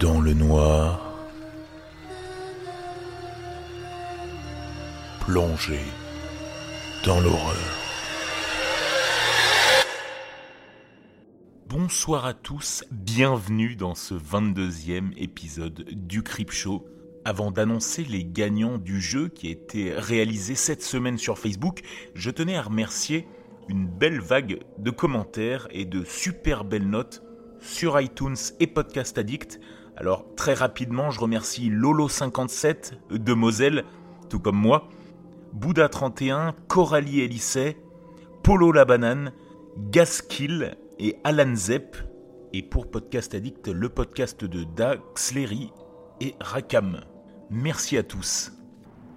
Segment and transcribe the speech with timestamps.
[0.00, 1.12] dans le noir,
[5.20, 5.80] plongé
[7.04, 7.56] dans l'horreur.
[11.68, 16.86] Bonsoir à tous, bienvenue dans ce 22e épisode du Crip Show.
[17.24, 21.80] Avant d'annoncer les gagnants du jeu qui a été réalisé cette semaine sur Facebook,
[22.14, 23.26] je tenais à remercier
[23.68, 27.22] une belle vague de commentaires et de super belles notes
[27.60, 29.60] sur iTunes et Podcast Addict.
[30.00, 33.84] Alors très rapidement, je remercie Lolo57 de Moselle,
[34.30, 34.88] tout comme moi,
[35.58, 37.76] Bouddha31, Coralie Elisset,
[38.44, 39.32] Polo la banane,
[39.76, 41.96] Gaskill et Alan Zepp.
[42.52, 45.72] Et pour Podcast Addict, le podcast de Dax, Lery
[46.20, 47.00] et Rakam.
[47.50, 48.52] Merci à tous.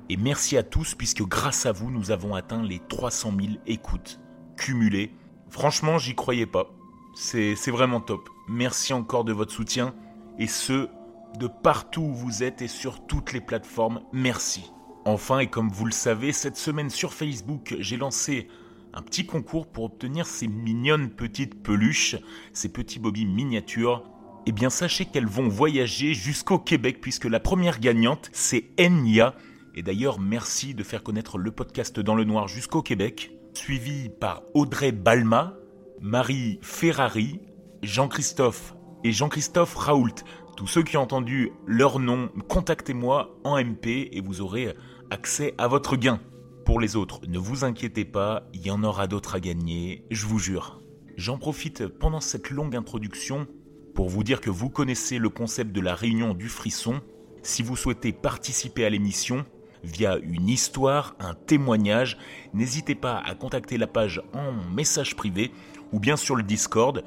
[0.09, 4.20] Et merci à tous puisque grâce à vous, nous avons atteint les 300 000 écoutes
[4.57, 5.13] cumulées.
[5.51, 6.71] Franchement, j'y croyais pas.
[7.13, 8.27] C'est vraiment top.
[8.49, 9.93] Merci encore de votre soutien
[10.42, 10.90] et ce,
[11.38, 14.02] de partout où vous êtes et sur toutes les plateformes.
[14.12, 14.72] Merci.
[15.06, 18.48] Enfin, et comme vous le savez, cette semaine sur Facebook, j'ai lancé
[18.96, 22.16] un petit concours pour obtenir ces mignonnes petites peluches,
[22.54, 24.04] ces petits bobby miniatures.
[24.48, 29.36] Eh bien, sachez qu'elles vont voyager jusqu'au Québec puisque la première gagnante, c'est Enya.
[29.76, 34.42] Et d'ailleurs, merci de faire connaître le podcast Dans le Noir jusqu'au Québec, suivi par
[34.56, 35.54] Audrey Balma,
[36.02, 37.40] Marie Ferrari,
[37.84, 40.24] Jean-Christophe et Jean-Christophe Raoult.
[40.57, 44.76] Tous ceux qui ont entendu leur nom, contactez-moi en MP et vous aurez
[45.10, 46.20] accès à votre gain.
[46.66, 50.26] Pour les autres, ne vous inquiétez pas, il y en aura d'autres à gagner, je
[50.26, 50.82] vous jure.
[51.18, 53.48] J'en profite pendant cette longue introduction
[53.96, 57.02] pour vous dire que vous connaissez le concept de la réunion du frisson.
[57.44, 59.46] Si vous souhaitez participer à l'émission,
[59.84, 62.18] via une histoire, un témoignage,
[62.54, 65.52] n'hésitez pas à contacter la page en message privé
[65.91, 67.03] ou bien sur le Discord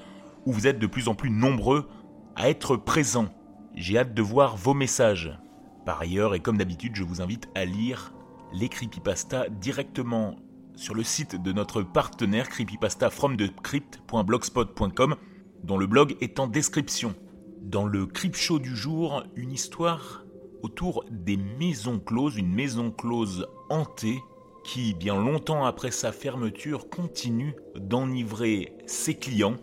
[0.47, 1.88] où vous êtes de plus en plus nombreux
[2.37, 3.28] à être présents.
[3.75, 5.38] J'ai hâte de voir vos messages.
[5.84, 8.15] Par ailleurs, et comme d'habitude, je vous invite à lire
[8.53, 10.37] les creepypasta directement
[10.77, 15.16] sur le site de notre partenaire creepypastafromthecrypt.blogspot.com
[15.62, 17.15] dont le blog est en description.
[17.62, 20.25] Dans le Creep Show du jour, une histoire
[20.62, 24.21] autour des maisons closes, une maison close hantée
[24.65, 29.56] qui, bien longtemps après sa fermeture, continue d'enivrer ses clients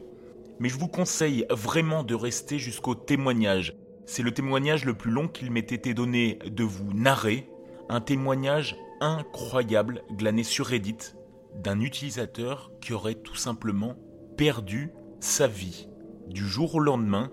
[0.62, 3.76] mais je vous conseille vraiment de rester jusqu'au témoignage.
[4.06, 7.50] C'est le témoignage le plus long qu'il m'ait été donné de vous narrer,
[7.90, 11.16] un témoignage incroyable glané sur Reddit
[11.56, 13.96] d'un utilisateur qui aurait tout simplement
[14.38, 15.88] perdu sa vie.
[16.28, 17.32] Du jour au lendemain,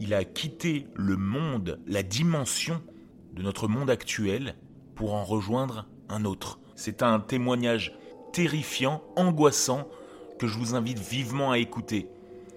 [0.00, 2.80] il a quitté le monde, la dimension
[3.34, 4.56] de notre monde actuel
[4.94, 6.58] pour en rejoindre un autre.
[6.74, 7.94] C'est un témoignage
[8.32, 9.86] terrifiant, angoissant,
[10.38, 12.08] que je vous invite vivement à écouter.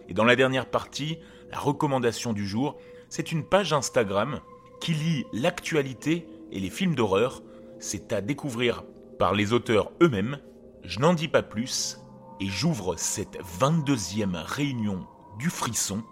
[0.09, 1.19] Et dans la dernière partie,
[1.51, 2.77] la recommandation du jour,
[3.09, 4.41] c'est une page Instagram
[4.81, 7.43] qui lit l'actualité et les films d'horreur.
[7.79, 8.83] C'est à découvrir
[9.19, 10.39] par les auteurs eux-mêmes.
[10.83, 11.99] Je n'en dis pas plus
[12.41, 15.05] et j'ouvre cette 22e réunion
[15.37, 16.03] du frisson.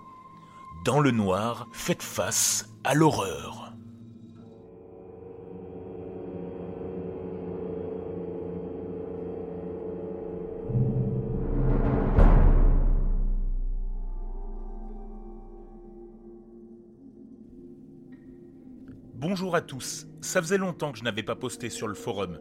[0.86, 3.67] Dans le noir, faites face à l'horreur.
[19.20, 22.40] Bonjour à tous, ça faisait longtemps que je n'avais pas posté sur le forum.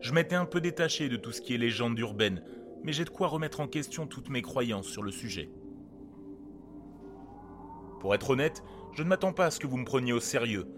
[0.00, 2.44] Je m'étais un peu détaché de tout ce qui est légende urbaine,
[2.84, 5.50] mais j'ai de quoi remettre en question toutes mes croyances sur le sujet.
[7.98, 8.62] Pour être honnête,
[8.94, 10.68] je ne m'attends pas à ce que vous me preniez au sérieux.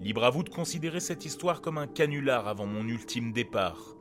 [0.00, 3.98] Libre à vous de considérer cette histoire comme un canular avant mon ultime départ.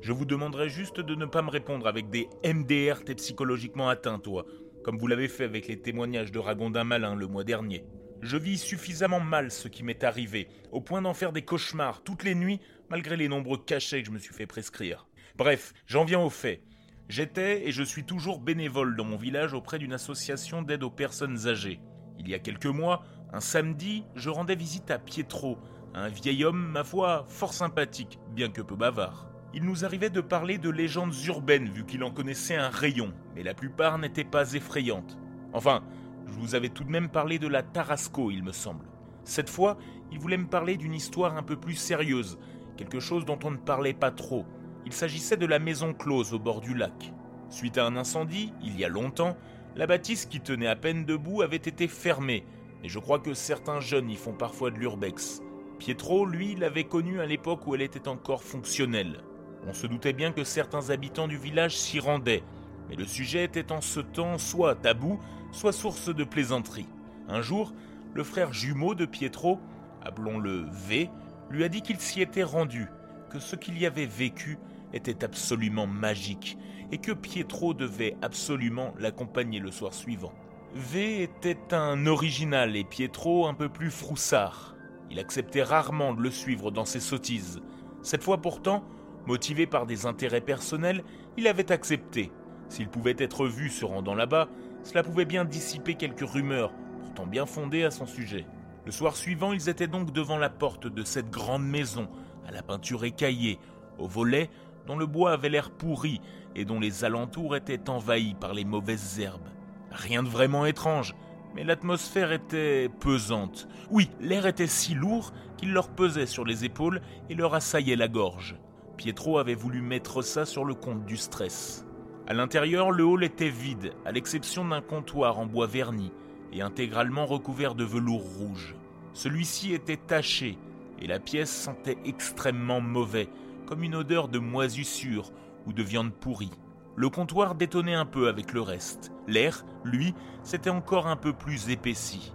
[0.00, 4.18] Je vous demanderai juste de ne pas me répondre avec des MDR t'es psychologiquement atteint,
[4.18, 4.44] toi,
[4.82, 7.84] comme vous l'avez fait avec les témoignages de Ragondin Malin le mois dernier.
[8.22, 12.22] Je vis suffisamment mal ce qui m'est arrivé, au point d'en faire des cauchemars toutes
[12.22, 15.06] les nuits, malgré les nombreux cachets que je me suis fait prescrire.
[15.36, 16.62] Bref, j'en viens au fait.
[17.08, 21.48] J'étais et je suis toujours bénévole dans mon village auprès d'une association d'aide aux personnes
[21.48, 21.80] âgées.
[22.18, 23.02] Il y a quelques mois,
[23.32, 25.58] un samedi, je rendais visite à Pietro,
[25.94, 29.30] un vieil homme, ma foi, fort sympathique, bien que peu bavard.
[29.54, 33.42] Il nous arrivait de parler de légendes urbaines vu qu'il en connaissait un rayon, mais
[33.42, 35.18] la plupart n'étaient pas effrayantes.
[35.52, 35.82] Enfin,
[36.26, 38.86] je vous avais tout de même parlé de la Tarasco, il me semble.
[39.24, 39.78] Cette fois,
[40.12, 42.38] il voulait me parler d'une histoire un peu plus sérieuse,
[42.76, 44.44] quelque chose dont on ne parlait pas trop.
[44.86, 47.12] Il s'agissait de la maison close au bord du lac.
[47.48, 49.36] Suite à un incendie, il y a longtemps,
[49.76, 52.44] la bâtisse qui tenait à peine debout avait été fermée,
[52.82, 55.42] et je crois que certains jeunes y font parfois de l'urbex.
[55.78, 59.22] Pietro, lui, l'avait connue à l'époque où elle était encore fonctionnelle.
[59.66, 62.42] On se doutait bien que certains habitants du village s'y rendaient,
[62.90, 65.20] mais le sujet était en ce temps soit tabou,
[65.52, 66.88] soit source de plaisanterie.
[67.28, 67.72] Un jour,
[68.12, 69.60] le frère jumeau de Pietro,
[70.02, 71.08] appelons-le V,
[71.50, 72.88] lui a dit qu'il s'y était rendu,
[73.30, 74.58] que ce qu'il y avait vécu
[74.92, 76.58] était absolument magique
[76.90, 80.32] et que Pietro devait absolument l'accompagner le soir suivant.
[80.74, 84.74] V était un original et Pietro un peu plus froussard.
[85.10, 87.60] Il acceptait rarement de le suivre dans ses sottises.
[88.02, 88.84] Cette fois pourtant,
[89.26, 91.04] motivé par des intérêts personnels,
[91.36, 92.32] il avait accepté.
[92.70, 94.48] S'il pouvait être vu se rendant là-bas,
[94.84, 98.46] cela pouvait bien dissiper quelques rumeurs, pourtant bien fondées à son sujet.
[98.86, 102.08] Le soir suivant, ils étaient donc devant la porte de cette grande maison,
[102.46, 103.58] à la peinture écaillée,
[103.98, 104.48] au volet
[104.86, 106.20] dont le bois avait l'air pourri
[106.54, 109.48] et dont les alentours étaient envahis par les mauvaises herbes.
[109.90, 111.16] Rien de vraiment étrange,
[111.56, 113.66] mais l'atmosphère était pesante.
[113.90, 118.08] Oui, l'air était si lourd qu'il leur pesait sur les épaules et leur assaillait la
[118.08, 118.56] gorge.
[118.96, 121.84] Pietro avait voulu mettre ça sur le compte du stress.
[122.30, 126.12] À l'intérieur, le hall était vide, à l'exception d'un comptoir en bois verni
[126.52, 128.76] et intégralement recouvert de velours rouge.
[129.14, 130.56] Celui-ci était taché
[131.00, 133.28] et la pièce sentait extrêmement mauvais,
[133.66, 135.32] comme une odeur de moisissure
[135.66, 136.52] ou de viande pourrie.
[136.94, 139.10] Le comptoir détonnait un peu avec le reste.
[139.26, 142.32] L'air, lui, s'était encore un peu plus épaissi.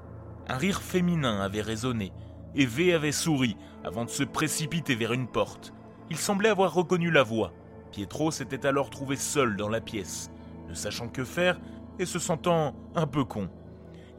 [0.50, 2.12] Un rire féminin avait résonné,
[2.54, 3.56] et V avait souri
[3.86, 5.74] avant de se précipiter vers une porte.
[6.10, 7.54] Il semblait avoir reconnu la voix.
[7.96, 10.30] Pietro s'était alors trouvé seul dans la pièce,
[10.68, 11.62] ne sachant que faire
[11.98, 13.48] et se sentant un peu con.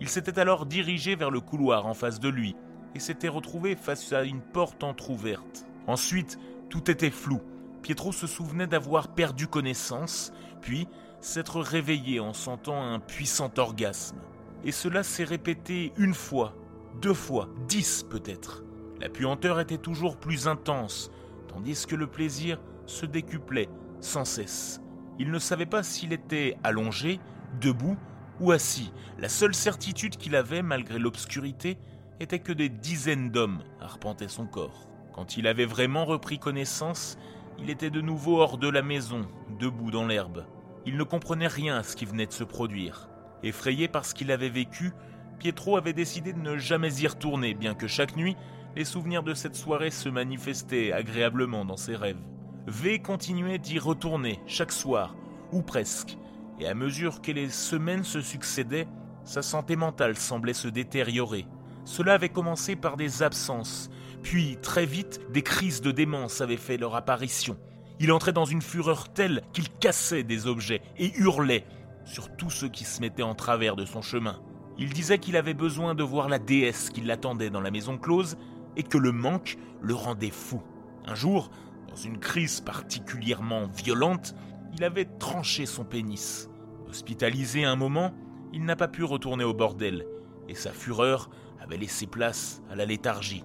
[0.00, 2.56] Il s'était alors dirigé vers le couloir en face de lui
[2.94, 5.66] et s'était retrouvé face à une porte entr'ouverte.
[5.86, 6.38] Ensuite,
[6.70, 7.42] tout était flou.
[7.82, 10.32] Pietro se souvenait d'avoir perdu connaissance,
[10.62, 10.88] puis
[11.20, 14.22] s'être réveillé en sentant un puissant orgasme.
[14.64, 16.54] Et cela s'est répété une fois,
[17.02, 18.64] deux fois, dix peut-être.
[19.02, 21.10] La puanteur était toujours plus intense,
[21.46, 23.68] tandis que le plaisir se décuplait
[24.00, 24.80] sans cesse.
[25.18, 27.20] Il ne savait pas s'il était allongé,
[27.60, 27.96] debout
[28.40, 28.92] ou assis.
[29.18, 31.78] La seule certitude qu'il avait, malgré l'obscurité,
[32.20, 34.88] était que des dizaines d'hommes arpentaient son corps.
[35.12, 37.16] Quand il avait vraiment repris connaissance,
[37.58, 39.22] il était de nouveau hors de la maison,
[39.58, 40.44] debout dans l'herbe.
[40.84, 43.08] Il ne comprenait rien à ce qui venait de se produire.
[43.42, 44.92] Effrayé par ce qu'il avait vécu,
[45.38, 48.36] Pietro avait décidé de ne jamais y retourner, bien que chaque nuit,
[48.74, 52.22] les souvenirs de cette soirée se manifestaient agréablement dans ses rêves.
[52.66, 55.14] V continuait d'y retourner chaque soir,
[55.52, 56.18] ou presque,
[56.58, 58.88] et à mesure que les semaines se succédaient,
[59.24, 61.46] sa santé mentale semblait se détériorer.
[61.84, 63.88] Cela avait commencé par des absences,
[64.24, 67.56] puis, très vite, des crises de démence avaient fait leur apparition.
[68.00, 71.64] Il entrait dans une fureur telle qu'il cassait des objets et hurlait
[72.04, 74.40] sur tous ceux qui se mettaient en travers de son chemin.
[74.76, 78.36] Il disait qu'il avait besoin de voir la déesse qui l'attendait dans la maison close
[78.76, 80.60] et que le manque le rendait fou.
[81.06, 81.50] Un jour,
[81.96, 84.34] dans une crise particulièrement violente,
[84.76, 86.50] il avait tranché son pénis.
[86.88, 88.12] Hospitalisé un moment,
[88.52, 90.06] il n'a pas pu retourner au bordel,
[90.46, 93.44] et sa fureur avait laissé place à la léthargie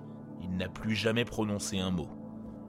[0.51, 2.09] il n'a plus jamais prononcé un mot.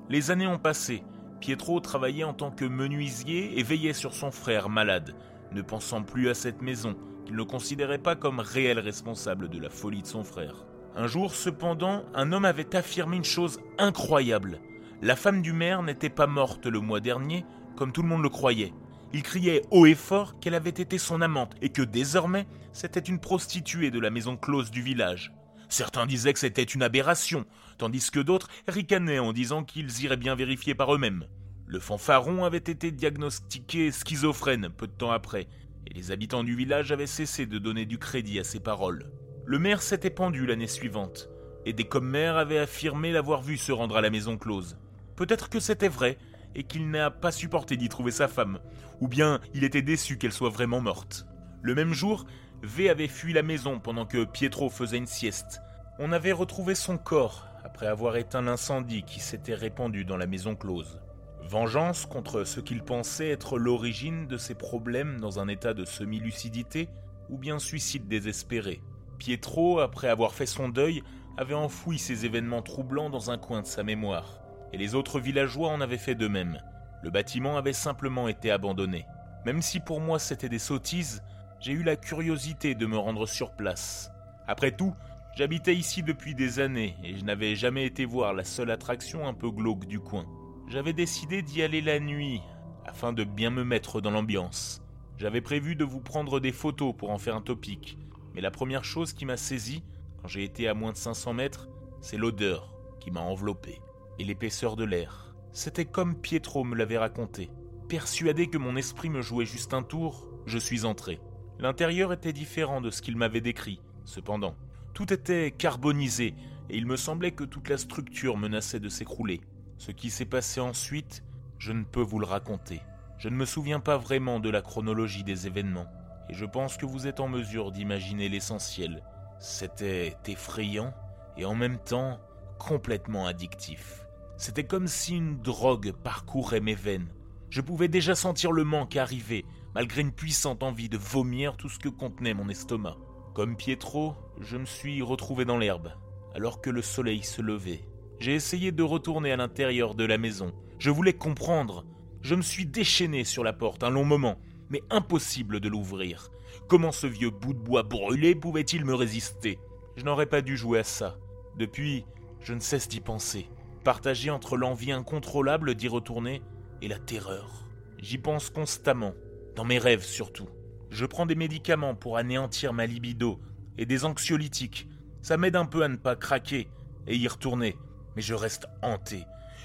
[0.09, 1.03] Les années ont passé.
[1.41, 5.17] Pietro travaillait en tant que menuisier et veillait sur son frère malade,
[5.53, 9.71] ne pensant plus à cette maison, qu'il ne considérait pas comme réel responsable de la
[9.71, 10.65] folie de son frère.
[10.95, 14.61] Un jour, cependant, un homme avait affirmé une chose incroyable.
[15.05, 18.29] La femme du maire n'était pas morte le mois dernier, comme tout le monde le
[18.29, 18.73] croyait.
[19.13, 23.19] Il criait haut et fort qu'elle avait été son amante et que désormais c'était une
[23.19, 25.33] prostituée de la maison close du village.
[25.69, 27.47] Certains disaient que c'était une aberration,
[27.79, 31.27] tandis que d'autres ricanaient en disant qu'ils iraient bien vérifier par eux-mêmes.
[31.67, 35.49] Le fanfaron avait été diagnostiqué schizophrène peu de temps après,
[35.89, 39.11] et les habitants du village avaient cessé de donner du crédit à ses paroles.
[39.47, 41.29] Le maire s'était pendu l'année suivante,
[41.67, 44.77] et des commères avaient affirmé l'avoir vu se rendre à la maison close.
[45.17, 46.19] Peut-être que c'était vrai,
[46.55, 48.59] et qu'il n'a pas supporté d'y trouver sa femme,
[49.01, 51.27] ou bien il était déçu qu'elle soit vraiment morte.
[51.63, 52.27] Le même jour,
[52.63, 55.61] V avait fui la maison pendant que Pietro faisait une sieste.
[55.99, 60.55] On avait retrouvé son corps après avoir éteint l'incendie qui s'était répandu dans la maison
[60.55, 61.01] close.
[61.43, 66.89] Vengeance contre ce qu'il pensait être l'origine de ses problèmes dans un état de semi-lucidité
[67.29, 68.81] ou bien suicide désespéré.
[69.19, 71.03] Pietro, après avoir fait son deuil,
[71.37, 74.42] avait enfoui ces événements troublants dans un coin de sa mémoire,
[74.73, 76.61] et les autres villageois en avaient fait de même.
[77.03, 79.07] Le bâtiment avait simplement été abandonné.
[79.45, 81.23] Même si pour moi c'était des sottises,
[81.61, 84.11] j'ai eu la curiosité de me rendre sur place.
[84.47, 84.95] Après tout,
[85.37, 89.35] j'habitais ici depuis des années et je n'avais jamais été voir la seule attraction un
[89.35, 90.27] peu glauque du coin.
[90.69, 92.41] J'avais décidé d'y aller la nuit
[92.87, 94.83] afin de bien me mettre dans l'ambiance.
[95.19, 97.99] J'avais prévu de vous prendre des photos pour en faire un topic,
[98.35, 99.85] mais la première chose qui m'a saisi
[100.21, 101.69] quand j'ai été à moins de 500 mètres,
[102.01, 103.81] c'est l'odeur qui m'a enveloppé
[104.25, 105.35] l'épaisseur de l'air.
[105.53, 107.51] C'était comme Pietro me l'avait raconté.
[107.89, 111.21] Persuadé que mon esprit me jouait juste un tour, je suis entré.
[111.59, 113.81] L'intérieur était différent de ce qu'il m'avait décrit.
[114.05, 114.57] Cependant,
[114.95, 116.35] Tout était carbonisé,
[116.69, 119.41] et il me semblait que toute la structure menaçait de s'écrouler.
[119.79, 121.23] Ce qui s'est passé ensuite,
[121.59, 122.83] je ne peux vous le raconter.
[123.19, 125.87] Je ne me souviens pas vraiment de la chronologie des événements,
[126.29, 129.03] et je pense que vous êtes en mesure d'imaginer l'essentiel.
[129.39, 130.93] C'était effrayant
[131.37, 132.21] et en même temps
[132.59, 134.02] complètement addictif.
[134.43, 137.07] C'était comme si une drogue parcourait mes veines.
[137.49, 141.79] Je pouvais déjà sentir le manque arriver, malgré une puissante envie de vomir tout ce
[141.79, 142.97] que contenait mon estomac.
[143.35, 145.93] Comme Pietro, je me suis retrouvé dans l'herbe,
[146.35, 147.85] alors que le soleil se levait.
[148.19, 150.51] J'ai essayé de retourner à l'intérieur de la maison.
[150.81, 151.87] Je voulais comprendre.
[152.21, 156.31] Je me suis déchaîné sur la porte un long moment, mais impossible de l'ouvrir.
[156.67, 159.61] Comment ce vieux bout de bois brûlé pouvait-il me résister?
[159.95, 161.17] Je n'aurais pas dû jouer à ça.
[161.61, 162.05] Depuis,
[162.41, 163.49] je ne cesse d'y penser,
[163.83, 166.43] partagé entre l'envie incontrôlable d'y retourner
[166.81, 167.69] et la terreur.
[167.99, 169.15] J'y pense constamment,
[169.55, 170.49] dans mes rêves surtout.
[170.91, 173.41] Je prends des médicaments pour anéantir ma libido
[173.79, 174.89] et des anxiolytiques.
[175.23, 176.69] Ça m'aide un peu à ne pas craquer
[177.07, 177.77] et y retourner,
[178.17, 179.25] mais je reste hanté,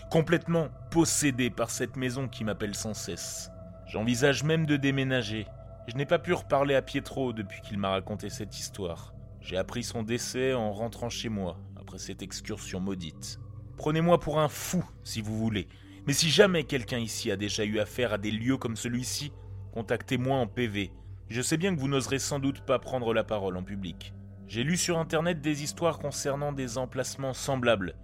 [0.09, 3.51] complètement possédé par cette maison qui m'appelle sans cesse.
[3.87, 5.47] J'envisage même de déménager.
[5.87, 9.13] Je n'ai pas pu reparler à Pietro depuis qu'il m'a raconté cette histoire.
[9.41, 13.39] J'ai appris son décès en rentrant chez moi, après cette excursion maudite.
[13.77, 15.67] Prenez-moi pour un fou, si vous voulez,
[16.07, 19.31] mais si jamais quelqu'un ici a déjà eu affaire à des lieux comme celui-ci,
[19.71, 20.91] contactez-moi en PV.
[21.29, 24.13] Je sais bien que vous n'oserez sans doute pas prendre la parole en public.
[24.47, 27.95] J'ai lu sur internet des histoires concernant des emplacements semblables.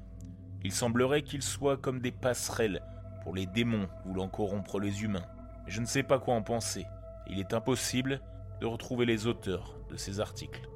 [0.64, 2.84] Il semblerait qu'ils soient comme des passerelles
[3.24, 5.26] pour les démons voulant corrompre les humains.
[5.66, 6.86] Je ne sais pas quoi en penser.
[7.28, 8.22] Il est impossible
[8.62, 10.70] de retrouver les auteurs de ces articles.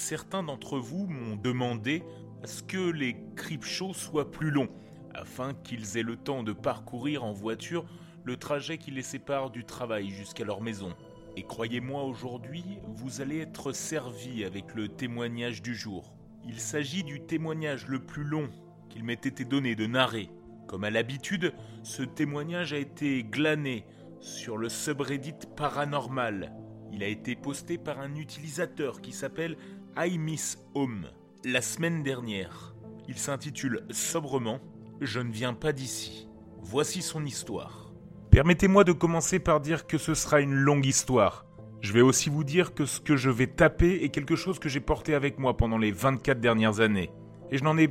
[0.00, 2.02] Certains d'entre vous m'ont demandé
[2.42, 3.16] à ce que les
[3.60, 4.70] shows soient plus longs,
[5.14, 7.84] afin qu'ils aient le temps de parcourir en voiture
[8.24, 10.94] le trajet qui les sépare du travail jusqu'à leur maison.
[11.36, 16.14] Et croyez-moi aujourd'hui, vous allez être servi avec le témoignage du jour.
[16.46, 18.48] Il s'agit du témoignage le plus long
[18.88, 20.30] qu'il m'ait été donné de narrer.
[20.66, 21.52] Comme à l'habitude,
[21.82, 23.84] ce témoignage a été glané
[24.20, 26.52] sur le subreddit paranormal.
[26.92, 29.56] Il a été posté par un utilisateur qui s'appelle
[29.98, 31.06] I Miss Home
[31.44, 32.74] la semaine dernière.
[33.08, 34.60] Il s'intitule sobrement
[35.00, 36.28] Je ne viens pas d'ici.
[36.62, 37.92] Voici son histoire.
[38.30, 41.44] Permettez-moi de commencer par dire que ce sera une longue histoire.
[41.80, 44.68] Je vais aussi vous dire que ce que je vais taper est quelque chose que
[44.68, 47.10] j'ai porté avec moi pendant les 24 dernières années.
[47.50, 47.88] Et je n'en ai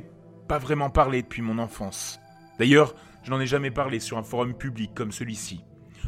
[0.48, 2.18] pas vraiment parlé depuis mon enfance.
[2.58, 5.60] D'ailleurs, je n'en ai jamais parlé sur un forum public comme celui-ci.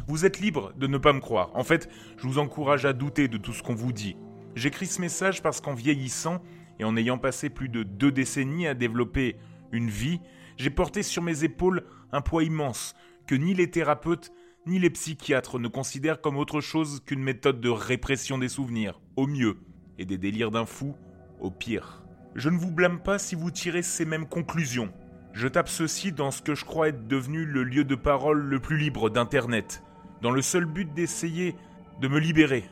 [0.07, 1.51] Vous êtes libre de ne pas me croire.
[1.53, 4.17] En fait, je vous encourage à douter de tout ce qu'on vous dit.
[4.55, 6.41] J'écris ce message parce qu'en vieillissant
[6.79, 9.35] et en ayant passé plus de deux décennies à développer
[9.71, 10.19] une vie,
[10.57, 12.95] j'ai porté sur mes épaules un poids immense
[13.25, 14.31] que ni les thérapeutes
[14.65, 19.27] ni les psychiatres ne considèrent comme autre chose qu'une méthode de répression des souvenirs, au
[19.27, 19.57] mieux,
[19.97, 20.95] et des délires d'un fou,
[21.41, 22.03] au pire.
[22.35, 24.93] Je ne vous blâme pas si vous tirez ces mêmes conclusions.
[25.33, 28.59] Je tape ceci dans ce que je crois être devenu le lieu de parole le
[28.59, 29.83] plus libre d'Internet,
[30.21, 31.55] dans le seul but d'essayer
[31.99, 32.63] de me libérer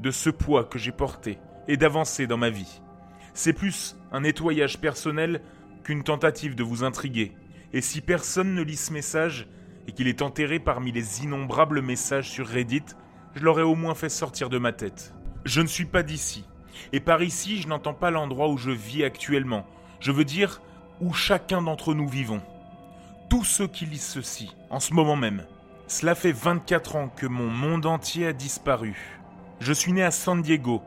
[0.00, 1.38] de ce poids que j'ai porté
[1.68, 2.80] et d'avancer dans ma vie.
[3.34, 5.40] C'est plus un nettoyage personnel
[5.84, 7.32] qu'une tentative de vous intriguer.
[7.72, 9.46] Et si personne ne lit ce message,
[9.86, 12.84] et qu'il est enterré parmi les innombrables messages sur Reddit,
[13.34, 15.14] je l'aurais au moins fait sortir de ma tête.
[15.44, 16.44] Je ne suis pas d'ici.
[16.92, 19.66] Et par ici, je n'entends pas l'endroit où je vis actuellement.
[20.00, 20.60] Je veux dire
[21.00, 22.42] où chacun d'entre nous vivons.
[23.28, 25.44] Tous ceux qui lisent ceci, en ce moment même.
[25.86, 29.19] Cela fait 24 ans que mon monde entier a disparu.
[29.60, 30.80] Je suis né à San Diego,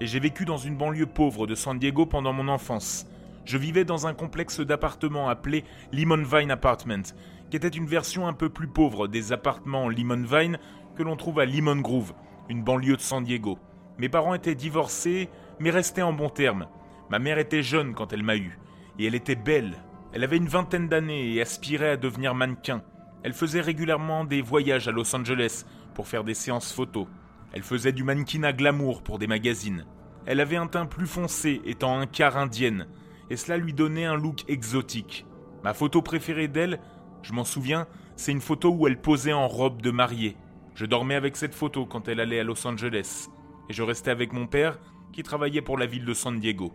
[0.00, 3.04] et j'ai vécu dans une banlieue pauvre de San Diego pendant mon enfance.
[3.44, 7.02] Je vivais dans un complexe d'appartements appelé Lemon Vine Apartment,
[7.50, 10.58] qui était une version un peu plus pauvre des appartements Lemon Vine
[10.94, 12.14] que l'on trouve à Lemon Grove,
[12.48, 13.58] une banlieue de San Diego.
[13.98, 16.68] Mes parents étaient divorcés, mais restaient en bons termes.
[17.10, 18.56] Ma mère était jeune quand elle m'a eu,
[19.00, 19.82] et elle était belle.
[20.12, 22.84] Elle avait une vingtaine d'années et aspirait à devenir mannequin.
[23.24, 25.64] Elle faisait régulièrement des voyages à Los Angeles
[25.94, 27.08] pour faire des séances photos.
[27.52, 29.84] Elle faisait du mannequinat glamour pour des magazines.
[30.26, 32.86] Elle avait un teint plus foncé, étant un quart indienne,
[33.30, 35.26] et cela lui donnait un look exotique.
[35.64, 36.80] Ma photo préférée d'elle
[37.22, 40.36] je m'en souviens, c'est une photo où elle posait en robe de mariée.
[40.74, 43.28] Je dormais avec cette photo quand elle allait à Los Angeles.
[43.68, 44.78] Et je restais avec mon père,
[45.12, 46.72] qui travaillait pour la ville de San Diego.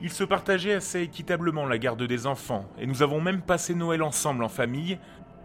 [0.00, 4.02] Il se partageait assez équitablement la garde des enfants, et nous avons même passé Noël
[4.02, 4.98] ensemble en famille,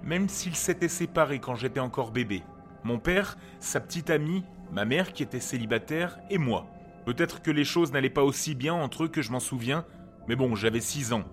[0.04, 2.44] même s'ils s'étaient séparés quand j'étais encore bébé.
[2.84, 6.68] Mon père, sa petite amie, ma mère qui était célibataire, et moi.
[7.06, 9.86] Peut-être que les choses n'allaient pas aussi bien entre eux que je m'en souviens,
[10.28, 11.26] mais bon, j'avais 6 ans.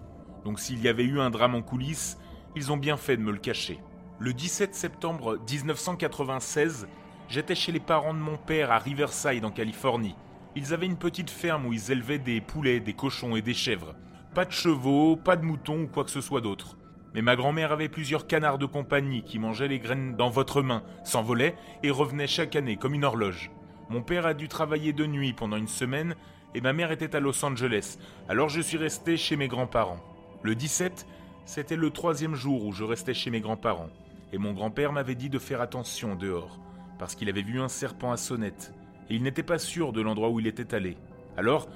[0.45, 2.19] Donc s'il y avait eu un drame en coulisses,
[2.57, 3.79] ils ont bien fait de me le cacher.
[4.19, 6.89] Le 17 septembre 1996,
[7.29, 10.17] j'étais chez les parents de mon père à Riverside en Californie.
[10.57, 13.95] Ils avaient une petite ferme où ils élevaient des poulets, des cochons et des chèvres.
[14.35, 16.77] Pas de chevaux, pas de moutons ou quoi que ce soit d'autre.
[17.15, 20.83] Mais ma grand-mère avait plusieurs canards de compagnie qui mangeaient les graines dans votre main,
[21.05, 23.51] s'envolaient et revenaient chaque année comme une horloge.
[23.89, 26.15] Mon père a dû travailler de nuit pendant une semaine
[26.55, 30.01] et ma mère était à Los Angeles, alors je suis resté chez mes grands-parents.
[30.43, 31.07] Le 17,
[31.45, 33.91] c'était le troisième jour où je restais chez mes grands-parents,
[34.33, 36.59] et mon grand-père m'avait dit de faire attention dehors,
[36.99, 38.73] parce qu'il avait vu un serpent à sonnette,
[39.09, 40.97] et il n'était pas sûr de l'endroit où il était allé.
[41.37, 41.69] Alors,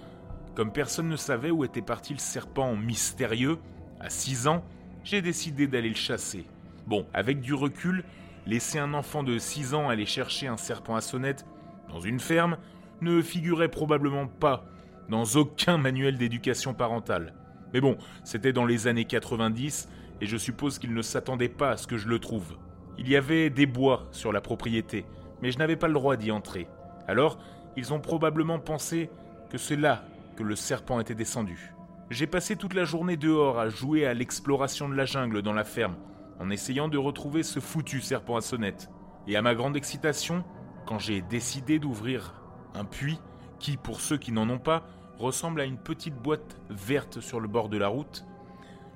[0.55, 3.59] comme personne ne savait où était parti le serpent mystérieux,
[4.01, 4.65] à 6 ans,
[5.05, 6.45] j'ai décidé d'aller le chasser.
[6.87, 8.05] Bon, avec du recul,
[8.47, 11.47] laisser un enfant de 6 ans aller chercher un serpent à sonnette
[11.89, 12.57] dans une ferme
[13.01, 14.65] ne figurait probablement pas
[15.09, 17.35] dans aucun manuel d'éducation parentale.
[17.73, 19.89] Mais bon, c'était dans les années 90,
[20.21, 22.57] et je suppose qu'ils ne s'attendaient pas à ce que je le trouve.
[22.99, 25.05] Il y avait des bois sur la propriété,
[25.43, 26.67] mais je n'avais pas le droit d'y entrer.
[27.07, 27.39] Alors,
[27.77, 29.11] ils ont probablement pensé
[29.51, 30.05] que c'est là
[30.37, 31.74] que le serpent était descendu.
[32.11, 35.65] J'ai passé toute la journée dehors à jouer à l'exploration de la jungle dans la
[35.65, 35.97] ferme,
[36.39, 38.91] en essayant de retrouver ce foutu serpent à sonnette.
[39.27, 40.45] Et à ma grande excitation,
[40.87, 42.35] quand j'ai décidé d'ouvrir
[42.75, 43.19] un puits,
[43.59, 44.87] qui, pour ceux qui n'en ont pas,
[45.19, 48.27] ressemble à une petite boîte verte sur le bord de la route.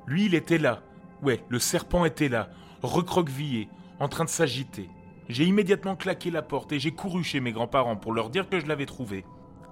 [0.06, 0.82] Lui, il était là.
[1.22, 2.50] Ouais, le serpent était là,
[2.82, 4.90] recroquevillé, en train de s'agiter.
[5.30, 8.60] J'ai immédiatement claqué la porte et j'ai couru chez mes grands-parents pour leur dire que
[8.60, 9.24] je l'avais trouvé.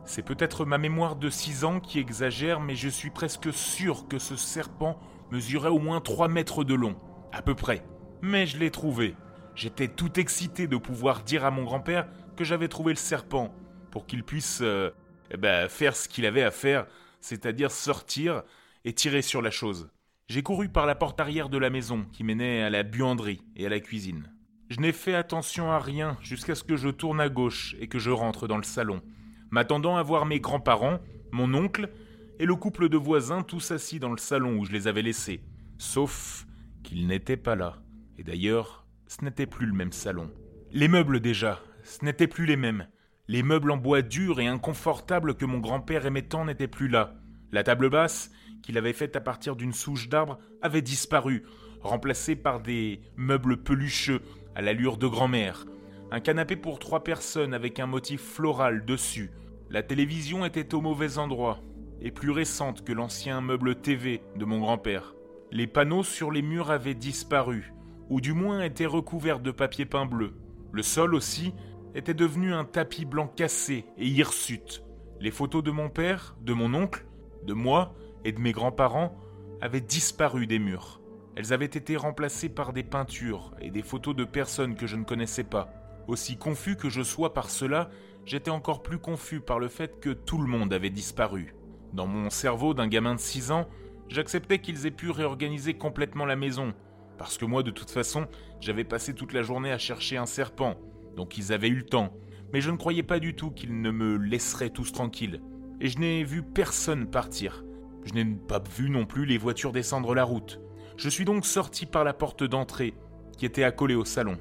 [0.06, 4.20] C'est peut-être ma mémoire de 6 ans qui exagère, mais je suis presque sûr que
[4.20, 5.00] ce serpent
[5.32, 6.96] mesurait au moins 3 mètres de long,
[7.32, 7.84] à peu près.
[8.22, 9.16] Mais je l'ai trouvé.
[9.56, 13.52] J'étais tout excité de pouvoir dire à mon grand-père que j'avais trouvé le serpent,
[13.90, 14.90] pour qu'il puisse euh,
[15.32, 16.86] eh ben, faire ce qu'il avait à faire,
[17.20, 18.44] c'est-à-dire sortir
[18.84, 19.90] et tirer sur la chose.
[20.28, 23.66] J'ai couru par la porte arrière de la maison qui menait à la buanderie et
[23.66, 24.32] à la cuisine.
[24.68, 27.98] Je n'ai fait attention à rien jusqu'à ce que je tourne à gauche et que
[27.98, 29.02] je rentre dans le salon,
[29.50, 30.98] m'attendant à voir mes grands-parents,
[31.32, 31.90] mon oncle
[32.38, 35.42] et le couple de voisins tous assis dans le salon où je les avais laissés.
[35.78, 36.46] Sauf
[36.82, 37.76] qu'ils n'étaient pas là.
[38.18, 40.30] Et d'ailleurs, ce n'était plus le même salon.
[40.72, 42.86] Les meubles déjà, ce n'étaient plus les mêmes.
[43.28, 47.14] Les meubles en bois dur et inconfortables que mon grand-père aimait tant n'étaient plus là.
[47.52, 48.30] La table basse,
[48.62, 51.44] qu'il avait faite à partir d'une souche d'arbre, avait disparu,
[51.80, 54.20] remplacés par des meubles pelucheux
[54.54, 55.66] à l'allure de grand-mère,
[56.10, 59.30] un canapé pour trois personnes avec un motif floral dessus.
[59.70, 61.60] La télévision était au mauvais endroit,
[62.00, 65.14] et plus récente que l'ancien meuble TV de mon grand-père.
[65.50, 67.72] Les panneaux sur les murs avaient disparu,
[68.08, 70.34] ou du moins étaient recouverts de papier peint bleu.
[70.72, 71.54] Le sol aussi
[71.94, 74.84] était devenu un tapis blanc cassé et hirsute.
[75.20, 77.06] Les photos de mon père, de mon oncle,
[77.44, 79.16] de moi et de mes grands-parents
[79.60, 81.00] avaient disparu des murs.
[81.36, 85.04] Elles avaient été remplacées par des peintures et des photos de personnes que je ne
[85.04, 85.85] connaissais pas.
[86.08, 87.90] Aussi confus que je sois par cela,
[88.24, 91.54] j'étais encore plus confus par le fait que tout le monde avait disparu.
[91.92, 93.66] Dans mon cerveau d'un gamin de 6 ans,
[94.08, 96.74] j'acceptais qu'ils aient pu réorganiser complètement la maison,
[97.18, 98.26] parce que moi de toute façon,
[98.60, 100.76] j'avais passé toute la journée à chercher un serpent,
[101.16, 102.12] donc ils avaient eu le temps.
[102.52, 105.40] Mais je ne croyais pas du tout qu'ils ne me laisseraient tous tranquilles.
[105.80, 107.64] Et je n'ai vu personne partir.
[108.04, 110.60] Je n'ai pas vu non plus les voitures descendre la route.
[110.96, 112.94] Je suis donc sorti par la porte d'entrée,
[113.36, 114.38] qui était accolée au salon.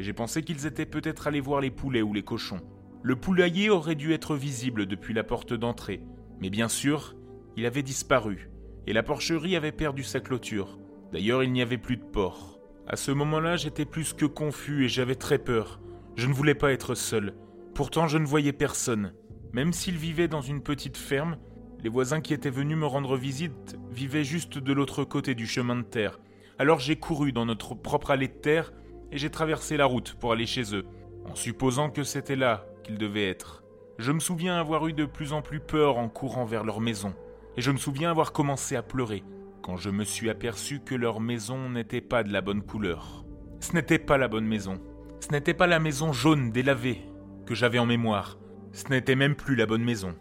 [0.00, 2.62] Et j'ai pensé qu'ils étaient peut-être allés voir les poulets ou les cochons.
[3.02, 6.00] Le poulailler aurait dû être visible depuis la porte d'entrée,
[6.40, 7.16] mais bien sûr,
[7.58, 8.48] il avait disparu,
[8.86, 10.78] et la porcherie avait perdu sa clôture.
[11.12, 12.60] D'ailleurs, il n'y avait plus de porc.
[12.86, 15.82] À ce moment-là, j'étais plus que confus et j'avais très peur.
[16.16, 17.34] Je ne voulais pas être seul.
[17.74, 19.12] Pourtant, je ne voyais personne.
[19.52, 21.36] Même s'il vivait dans une petite ferme,
[21.82, 25.76] les voisins qui étaient venus me rendre visite vivaient juste de l'autre côté du chemin
[25.76, 26.20] de terre.
[26.58, 28.72] Alors j'ai couru dans notre propre allée de terre
[29.12, 30.84] et j'ai traversé la route pour aller chez eux,
[31.24, 33.62] en supposant que c'était là qu'ils devaient être.
[33.98, 37.14] Je me souviens avoir eu de plus en plus peur en courant vers leur maison,
[37.56, 39.22] et je me souviens avoir commencé à pleurer
[39.62, 43.24] quand je me suis aperçu que leur maison n'était pas de la bonne couleur.
[43.60, 44.80] Ce n'était pas la bonne maison.
[45.20, 47.02] Ce n'était pas la maison jaune délavée
[47.46, 48.38] que j'avais en mémoire.
[48.72, 50.14] Ce n'était même plus la bonne maison.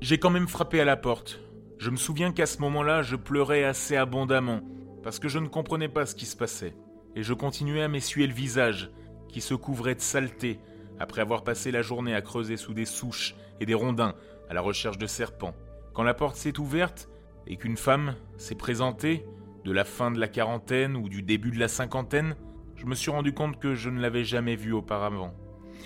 [0.00, 1.40] J'ai quand même frappé à la porte.
[1.78, 4.60] Je me souviens qu'à ce moment-là, je pleurais assez abondamment,
[5.02, 6.74] parce que je ne comprenais pas ce qui se passait.
[7.16, 8.90] Et je continuais à m'essuyer le visage,
[9.28, 10.60] qui se couvrait de saleté,
[10.98, 14.14] après avoir passé la journée à creuser sous des souches et des rondins
[14.48, 15.54] à la recherche de serpents.
[15.94, 17.08] Quand la porte s'est ouverte
[17.46, 19.24] et qu'une femme s'est présentée,
[19.64, 22.34] de la fin de la quarantaine ou du début de la cinquantaine,
[22.76, 25.34] je me suis rendu compte que je ne l'avais jamais vue auparavant.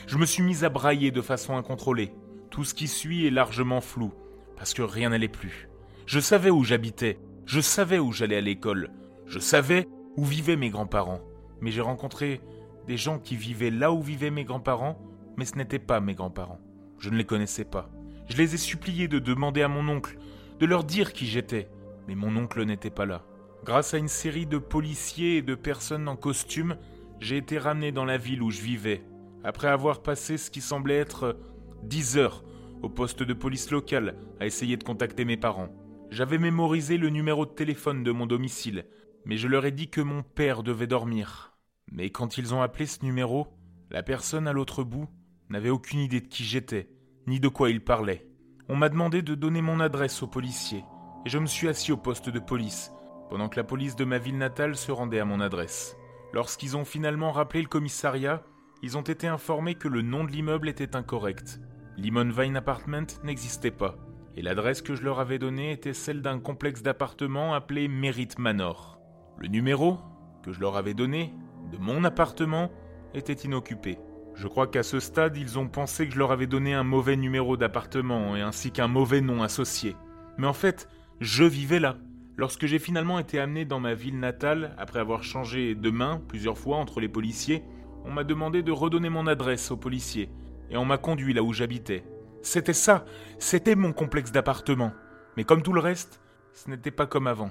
[0.07, 2.13] Je me suis mis à brailler de façon incontrôlée.
[2.51, 4.13] Tout ce qui suit est largement flou,
[4.57, 5.69] parce que rien n'allait plus.
[6.07, 8.91] Je savais où j'habitais, je savais où j'allais à l'école,
[9.27, 11.21] je savais où vivaient mes grands-parents,
[11.61, 12.41] mais j'ai rencontré
[12.87, 15.01] des gens qui vivaient là où vivaient mes grands-parents,
[15.37, 16.61] mais ce n'étaient pas mes grands-parents.
[16.99, 17.91] Je ne les connaissais pas.
[18.29, 20.19] Je les ai suppliés de demander à mon oncle,
[20.59, 21.69] de leur dire qui j'étais,
[22.09, 23.25] mais mon oncle n'était pas là.
[23.65, 26.77] Grâce à une série de policiers et de personnes en costume,
[27.21, 29.03] j'ai été ramené dans la ville où je vivais,
[29.43, 31.37] après avoir passé ce qui semblait être
[31.83, 32.45] dix heures
[32.83, 35.69] au poste de police local à essayer de contacter mes parents.
[36.11, 38.85] J'avais mémorisé le numéro de téléphone de mon domicile,
[39.25, 41.55] mais je leur ai dit que mon père devait dormir.
[41.91, 43.49] Mais quand ils ont appelé ce numéro,
[43.91, 45.09] la personne à l'autre bout
[45.51, 46.89] n'avait aucune idée de qui j'étais,
[47.27, 48.27] ni de quoi il parlait.
[48.69, 50.85] On m'a demandé de donner mon adresse au policier,
[51.27, 52.91] et je me suis assis au poste de police,
[53.31, 55.97] pendant que la police de ma ville natale se rendait à mon adresse.
[56.33, 58.43] Lorsqu'ils ont finalement rappelé le commissariat,
[58.83, 61.61] ils ont été informés que le nom de l'immeuble était incorrect.
[61.97, 63.97] Limon Vine Apartment n'existait pas,
[64.37, 68.99] et l'adresse que je leur avais donnée était celle d'un complexe d'appartements appelé Merit Manor.
[69.39, 69.99] Le numéro
[70.43, 71.33] que je leur avais donné,
[71.73, 72.71] de mon appartement,
[73.15, 73.99] était inoccupé.
[74.35, 77.17] Je crois qu'à ce stade, ils ont pensé que je leur avais donné un mauvais
[77.17, 79.97] numéro d'appartement et ainsi qu'un mauvais nom associé.
[80.39, 80.89] Mais en fait,
[81.21, 81.97] je vivais là.
[82.37, 86.59] Lorsque j'ai finalement été amené dans ma ville natale, après avoir changé de main plusieurs
[86.59, 87.63] fois entre les policiers,
[88.05, 90.31] on m'a demandé de redonner mon adresse aux policiers,
[90.69, 92.05] et on m'a conduit là où j'habitais.
[92.43, 93.05] C'était ça,
[93.39, 94.93] c'était mon complexe d'appartement.
[95.37, 96.21] Mais comme tout le reste,
[96.53, 97.51] ce n'était pas comme avant.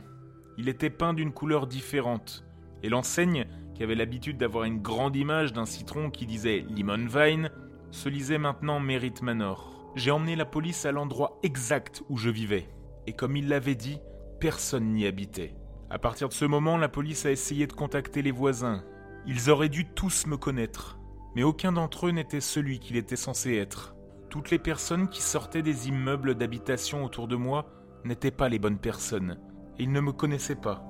[0.58, 2.46] Il était peint d'une couleur différente,
[2.84, 7.50] et l'enseigne, qui avait l'habitude d'avoir une grande image d'un citron qui disait Lemon Vine,
[7.92, 9.92] se lisait maintenant Merit Manor.
[9.96, 12.68] J'ai emmené la police à l'endroit exact où je vivais,
[13.08, 14.00] et comme il l'avait dit,
[14.40, 15.56] personne n'y habitait.
[15.90, 18.84] À partir de ce moment, la police a essayé de contacter les voisins.
[19.26, 21.00] Ils auraient dû tous me connaître,
[21.36, 23.96] mais aucun d'entre eux n'était celui qu'il était censé être.
[24.30, 27.68] Toutes les personnes qui sortaient des immeubles d'habitation autour de moi
[28.04, 29.40] n'étaient pas les bonnes personnes,
[29.78, 30.84] et ils ne me connaissaient pas.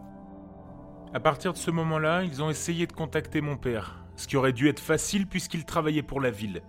[1.13, 4.53] À partir de ce moment-là, ils ont essayé de contacter mon père, ce qui aurait
[4.53, 6.63] dû être facile puisqu'il travaillait pour la ville.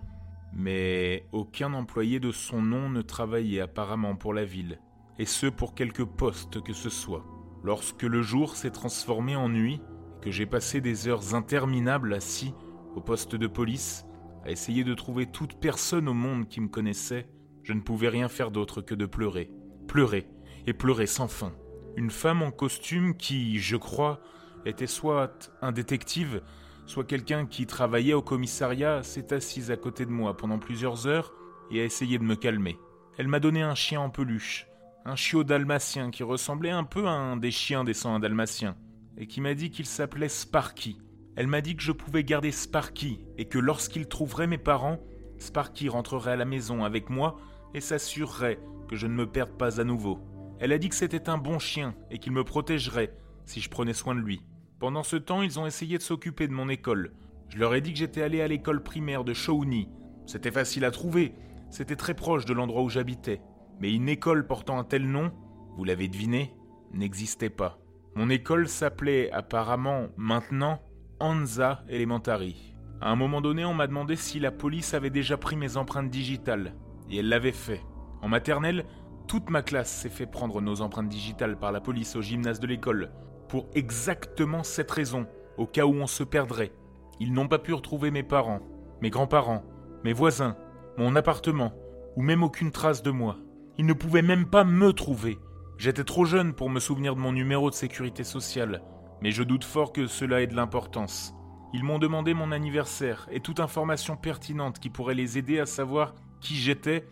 [0.53, 4.79] Mais aucun employé de son nom ne travaillait apparemment pour la ville
[5.19, 7.25] et ce pour quelque poste que ce soit.
[7.63, 12.53] Lorsque le jour s'est transformé en nuit, et que j'ai passé des heures interminables assis
[12.95, 14.05] au poste de police,
[14.43, 17.27] à essayer de trouver toute personne au monde qui me connaissait,
[17.63, 19.49] je ne pouvais rien faire d'autre que de pleurer,
[19.87, 20.27] pleurer
[20.67, 21.53] et pleurer sans fin.
[21.97, 24.19] Une femme en costume qui, je crois,
[24.65, 26.41] était soit un détective,
[26.85, 31.33] soit quelqu'un qui travaillait au commissariat, s'est assise à côté de moi pendant plusieurs heures
[31.71, 32.77] et a essayé de me calmer.
[33.17, 34.67] Elle m'a donné un chien en peluche,
[35.05, 38.75] un chiot dalmatien qui ressemblait un peu à un des chiens des sangs dalmatiens,
[39.17, 40.97] et qui m'a dit qu'il s'appelait Sparky.
[41.37, 44.99] Elle m'a dit que je pouvais garder Sparky et que lorsqu'il trouverait mes parents,
[45.37, 47.37] Sparky rentrerait à la maison avec moi
[47.73, 50.19] et s'assurerait que je ne me perde pas à nouveau.
[50.59, 53.13] Elle a dit que c'était un bon chien et qu'il me protégerait
[53.45, 54.41] si je prenais soin de lui.
[54.79, 57.13] Pendant ce temps, ils ont essayé de s'occuper de mon école.
[57.49, 59.89] Je leur ai dit que j'étais allé à l'école primaire de Shawnee.
[60.25, 61.35] C'était facile à trouver,
[61.69, 63.41] c'était très proche de l'endroit où j'habitais.
[63.79, 65.31] Mais une école portant un tel nom,
[65.77, 66.53] vous l'avez deviné,
[66.93, 67.79] n'existait pas.
[68.15, 70.81] Mon école s'appelait apparemment maintenant
[71.19, 72.73] Anza Elementary.
[73.01, 76.09] À un moment donné, on m'a demandé si la police avait déjà pris mes empreintes
[76.09, 76.75] digitales,
[77.09, 77.81] et elle l'avait fait.
[78.21, 78.85] En maternelle,
[79.27, 82.67] toute ma classe s'est fait prendre nos empreintes digitales par la police au gymnase de
[82.67, 83.11] l'école,
[83.47, 86.71] pour exactement cette raison, au cas où on se perdrait.
[87.19, 88.61] Ils n'ont pas pu retrouver mes parents,
[89.01, 89.63] mes grands-parents,
[90.03, 90.57] mes voisins,
[90.97, 91.73] mon appartement,
[92.15, 93.37] ou même aucune trace de moi.
[93.77, 95.37] Ils ne pouvaient même pas me trouver.
[95.77, 98.81] J'étais trop jeune pour me souvenir de mon numéro de sécurité sociale,
[99.21, 101.33] mais je doute fort que cela ait de l'importance.
[101.73, 106.15] Ils m'ont demandé mon anniversaire et toute information pertinente qui pourrait les aider à savoir
[106.39, 107.05] qui j'étais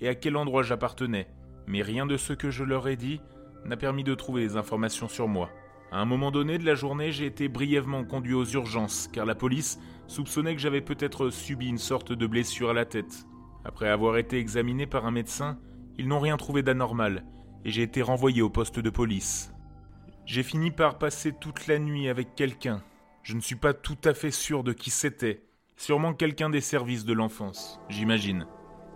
[0.00, 1.28] et à quel endroit j'appartenais.
[1.68, 3.20] Mais rien de ce que je leur ai dit
[3.66, 5.50] n'a permis de trouver des informations sur moi.
[5.92, 9.34] À un moment donné de la journée, j'ai été brièvement conduit aux urgences, car la
[9.34, 13.26] police soupçonnait que j'avais peut-être subi une sorte de blessure à la tête.
[13.66, 15.58] Après avoir été examiné par un médecin,
[15.98, 17.24] ils n'ont rien trouvé d'anormal,
[17.66, 19.52] et j'ai été renvoyé au poste de police.
[20.24, 22.82] J'ai fini par passer toute la nuit avec quelqu'un.
[23.22, 25.42] Je ne suis pas tout à fait sûr de qui c'était.
[25.76, 28.46] Sûrement quelqu'un des services de l'enfance, j'imagine.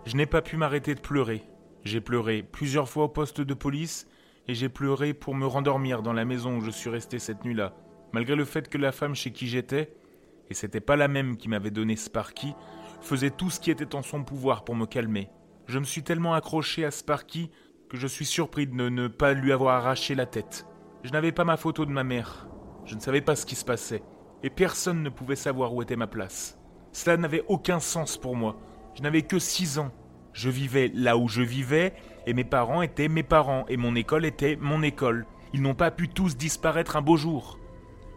[0.05, 1.43] Je n'ai pas pu m'arrêter de pleurer.
[1.83, 4.07] J'ai pleuré plusieurs fois au poste de police
[4.47, 7.75] et j'ai pleuré pour me rendormir dans la maison où je suis resté cette nuit-là,
[8.13, 9.93] malgré le fait que la femme chez qui j'étais,
[10.49, 12.53] et c'était pas la même qui m'avait donné Sparky,
[13.01, 15.29] faisait tout ce qui était en son pouvoir pour me calmer.
[15.67, 17.49] Je me suis tellement accroché à Sparky
[17.89, 20.65] que je suis surpris de ne pas lui avoir arraché la tête.
[21.03, 22.47] Je n'avais pas ma photo de ma mère.
[22.85, 24.03] Je ne savais pas ce qui se passait.
[24.41, 26.59] Et personne ne pouvait savoir où était ma place.
[26.91, 28.57] Cela n'avait aucun sens pour moi.
[28.95, 29.91] Je n'avais que six ans.
[30.33, 31.93] Je vivais là où je vivais,
[32.25, 35.25] et mes parents étaient mes parents, et mon école était mon école.
[35.53, 37.59] Ils n'ont pas pu tous disparaître un beau jour.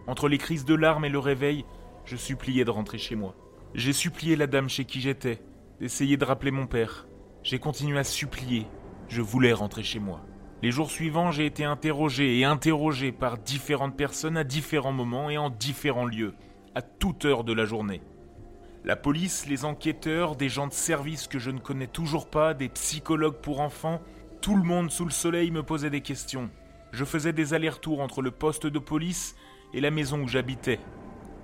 [0.06, 1.64] Entre les crises de larmes et le réveil,
[2.04, 3.34] je suppliais de rentrer chez moi.
[3.74, 5.42] J'ai supplié la dame chez qui j'étais,
[5.80, 7.06] d'essayer de rappeler mon père.
[7.42, 8.66] J'ai continué à supplier.
[9.08, 10.20] Je voulais rentrer chez moi.
[10.62, 15.36] Les jours suivants, j'ai été interrogé et interrogé par différentes personnes à différents moments et
[15.36, 16.34] en différents lieux,
[16.74, 18.00] à toute heure de la journée.
[18.86, 22.68] La police, les enquêteurs, des gens de service que je ne connais toujours pas, des
[22.68, 24.00] psychologues pour enfants,
[24.40, 26.50] tout le monde sous le soleil me posait des questions.
[26.92, 29.34] Je faisais des allers-retours entre le poste de police
[29.74, 30.78] et la maison où j'habitais,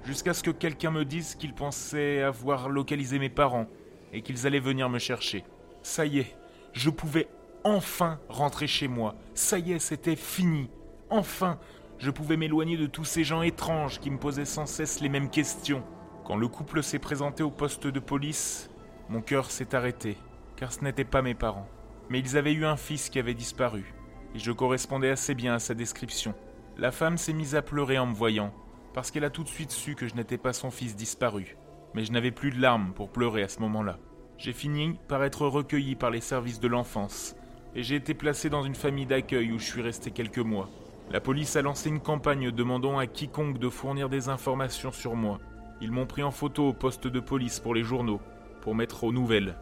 [0.05, 3.67] jusqu'à ce que quelqu'un me dise qu'il pensait avoir localisé mes parents
[4.13, 5.43] et qu'ils allaient venir me chercher.
[5.83, 6.37] Ça y est,
[6.73, 7.27] je pouvais
[7.65, 9.17] enfin rentrer chez moi.
[9.35, 10.71] Ça y est, c'était fini.
[11.11, 11.59] Enfin,
[11.99, 15.29] je pouvais m'éloigner de tous ces gens étranges qui me posaient sans cesse les mêmes
[15.29, 15.83] questions.
[16.25, 18.71] Quand le couple s'est présenté au poste de police,
[19.09, 20.17] mon cœur s'est arrêté,
[20.57, 21.67] car ce n'étaient pas mes parents.
[22.09, 23.93] Mais ils avaient eu un fils qui avait disparu,
[24.35, 26.35] et je correspondais assez bien à sa description.
[26.79, 28.55] La femme s'est mise à pleurer en me voyant,
[28.95, 31.57] parce qu'elle a tout de suite su que je n'étais pas son fils disparu.
[31.95, 33.99] Mais je n'avais plus de larmes pour pleurer à ce moment-là.
[34.39, 37.35] J'ai fini par être recueilli par les services de l'enfance,
[37.75, 40.71] et j'ai été placé dans une famille d'accueil où je suis resté quelques mois.
[41.11, 45.41] La police a lancé une campagne demandant à quiconque de fournir des informations sur moi.
[45.83, 48.21] Ils m'ont pris en photo au poste de police pour les journaux,
[48.61, 49.57] pour mettre aux nouvelles.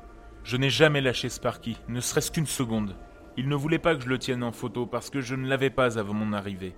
[0.44, 2.94] Je n'ai jamais lâché Sparky, ne serait-ce qu'une seconde.
[3.38, 5.70] Il ne voulait pas que je le tienne en photo parce que je ne l'avais
[5.70, 6.74] pas avant mon arrivée.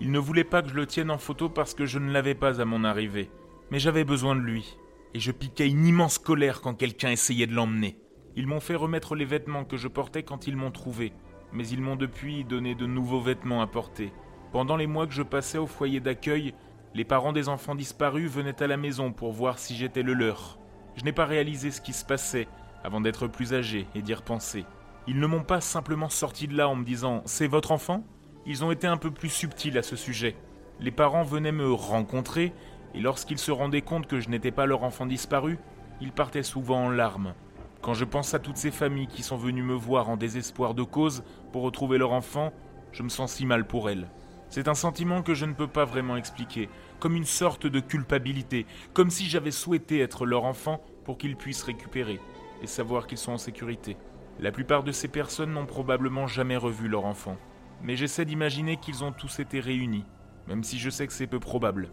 [0.00, 2.34] Il ne voulait pas que je le tienne en photo parce que je ne l'avais
[2.34, 3.30] pas à mon arrivée.
[3.70, 4.76] Mais j'avais besoin de lui.
[5.14, 7.96] Et je piquais une immense colère quand quelqu'un essayait de l'emmener.
[8.36, 11.14] Ils m'ont fait remettre les vêtements que je portais quand ils m'ont trouvé.
[11.54, 14.12] Mais ils m'ont depuis donné de nouveaux vêtements à porter.
[14.52, 16.52] Pendant les mois que je passais au foyer d'accueil,
[16.94, 20.58] les parents des enfants disparus venaient à la maison pour voir si j'étais le leur.
[20.96, 22.48] Je n'ai pas réalisé ce qui se passait
[22.84, 24.66] avant d'être plus âgé et d'y repenser.
[25.06, 28.04] Ils ne m'ont pas simplement sorti de là en me disant C'est votre enfant?
[28.44, 30.36] Ils ont été un peu plus subtils à ce sujet.
[30.80, 32.52] Les parents venaient me rencontrer
[32.94, 35.58] et lorsqu'ils se rendaient compte que je n'étais pas leur enfant disparu,
[36.00, 37.34] ils partaient souvent en larmes.
[37.80, 40.82] Quand je pense à toutes ces familles qui sont venues me voir en désespoir de
[40.82, 42.52] cause pour retrouver leur enfant,
[42.92, 44.08] je me sens si mal pour elles.
[44.52, 46.68] C'est un sentiment que je ne peux pas vraiment expliquer,
[47.00, 51.62] comme une sorte de culpabilité, comme si j'avais souhaité être leur enfant pour qu'ils puissent
[51.62, 52.20] récupérer
[52.60, 53.96] et savoir qu'ils sont en sécurité.
[54.40, 57.38] La plupart de ces personnes n'ont probablement jamais revu leur enfant,
[57.82, 60.04] mais j'essaie d'imaginer qu'ils ont tous été réunis,
[60.46, 61.88] même si je sais que c'est peu probable.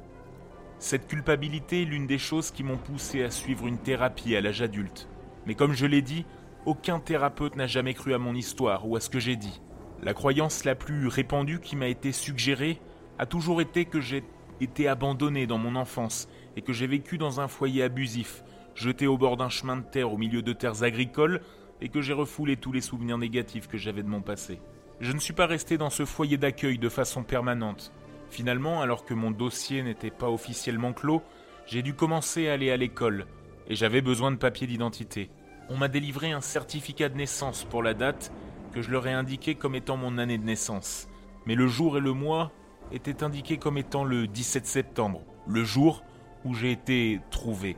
[0.79, 4.61] Cette culpabilité est l'une des choses qui m'ont poussé à suivre une thérapie à l'âge
[4.61, 5.07] adulte.
[5.45, 6.25] Mais comme je l'ai dit,
[6.65, 9.61] aucun thérapeute n'a jamais cru à mon histoire ou à ce que j'ai dit.
[10.01, 12.79] La croyance la plus répandue qui m'a été suggérée
[13.17, 14.23] a toujours été que j'ai
[14.61, 18.43] été abandonné dans mon enfance et que j'ai vécu dans un foyer abusif,
[18.75, 21.41] jeté au bord d'un chemin de terre au milieu de terres agricoles
[21.81, 24.59] et que j'ai refoulé tous les souvenirs négatifs que j'avais de mon passé.
[25.01, 27.91] Je ne suis pas resté dans ce foyer d'accueil de façon permanente.
[28.29, 31.21] Finalement, alors que mon dossier n'était pas officiellement clos,
[31.65, 33.25] j'ai dû commencer à aller à l'école
[33.67, 35.29] et j'avais besoin de papier d'identité.
[35.69, 38.31] On m'a délivré un certificat de naissance pour la date
[38.69, 41.07] que je leur ai indiqué comme étant mon année de naissance.
[41.45, 42.51] Mais le jour et le mois
[42.91, 46.03] étaient indiqués comme étant le 17 septembre, le jour
[46.45, 47.77] où j'ai été trouvé.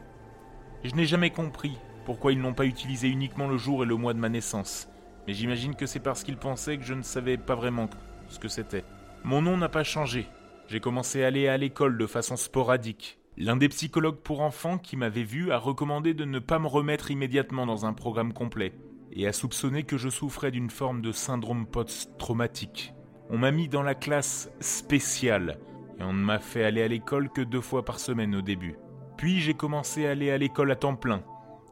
[0.84, 4.14] Je n'ai jamais compris pourquoi ils n'ont pas utilisé uniquement le jour et le mois
[4.14, 4.90] de ma naissance.
[5.28, 7.90] Mais j'imagine que c'est parce qu'ils pensaient que je ne savais pas vraiment
[8.28, 8.84] ce que c'était.
[9.24, 10.28] Mon nom n'a pas changé.
[10.68, 13.20] J'ai commencé à aller à l'école de façon sporadique.
[13.38, 17.12] L'un des psychologues pour enfants qui m'avait vu a recommandé de ne pas me remettre
[17.12, 18.74] immédiatement dans un programme complet
[19.14, 22.94] et a soupçonné que je souffrais d'une forme de syndrome post-traumatique.
[23.30, 25.60] On m'a mis dans la classe spéciale
[26.00, 28.76] et on ne m'a fait aller à l'école que deux fois par semaine au début.
[29.18, 31.24] Puis j'ai commencé à aller à l'école à temps plein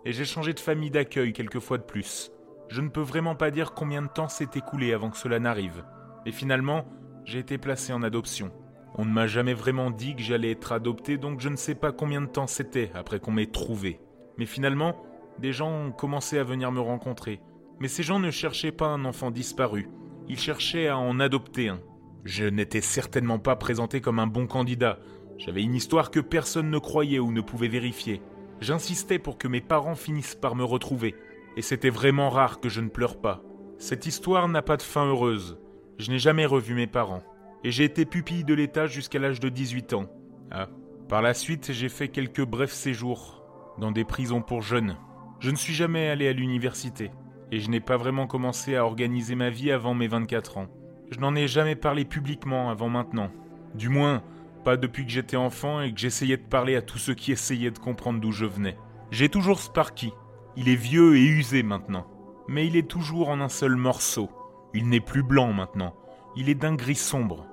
[0.05, 2.31] et j'ai changé de famille d'accueil quelques fois de plus.
[2.69, 5.83] Je ne peux vraiment pas dire combien de temps s'est écoulé avant que cela n'arrive.
[6.25, 6.85] Mais finalement,
[7.25, 8.51] j'ai été placé en adoption.
[8.95, 11.91] On ne m'a jamais vraiment dit que j'allais être adopté, donc je ne sais pas
[11.91, 13.99] combien de temps c'était après qu'on m'ait trouvé.
[14.37, 14.95] Mais finalement,
[15.39, 17.41] des gens commencé à venir me rencontrer.
[17.79, 19.89] Mais ces gens ne cherchaient pas un enfant disparu,
[20.27, 21.79] ils cherchaient à en adopter un.
[22.23, 24.99] Je n'étais certainement pas présenté comme un bon candidat.
[25.37, 28.21] J'avais une histoire que personne ne croyait ou ne pouvait vérifier.
[28.59, 31.15] J'insistais pour que mes parents finissent par me retrouver.
[31.55, 33.41] Et c'était vraiment rare que je ne pleure pas.
[33.77, 35.57] Cette histoire n'a pas de fin heureuse.
[35.97, 37.23] Je n'ai jamais revu mes parents.
[37.63, 40.05] Et j'ai été pupille de l'État jusqu'à l'âge de 18 ans.
[40.51, 40.67] Ah.
[41.07, 43.43] Par la suite, j'ai fait quelques brefs séjours
[43.79, 44.97] dans des prisons pour jeunes.
[45.39, 47.11] Je ne suis jamais allé à l'université.
[47.51, 50.67] Et je n'ai pas vraiment commencé à organiser ma vie avant mes 24 ans.
[51.11, 53.31] Je n'en ai jamais parlé publiquement avant maintenant.
[53.73, 54.21] Du moins,
[54.65, 57.71] pas depuis que j'étais enfant et que j'essayais de parler à tous ceux qui essayaient
[57.71, 58.77] de comprendre d'où je venais.
[59.11, 60.13] J'ai toujours Sparky.
[60.57, 62.05] Il est vieux et usé maintenant.
[62.47, 64.29] Mais il est toujours en un seul morceau.
[64.73, 65.95] Il n'est plus blanc maintenant.
[66.35, 67.45] Il est d'un gris sombre.